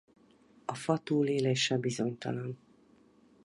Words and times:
A 0.65 0.73
fa 0.75 0.97
túlélése 0.97 1.77
bizonytalan. 1.77 2.59